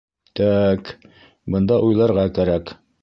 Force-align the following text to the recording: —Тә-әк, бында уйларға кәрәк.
—Тә-әк, 0.37 0.89
бында 1.57 1.79
уйларға 1.91 2.25
кәрәк. 2.39 2.75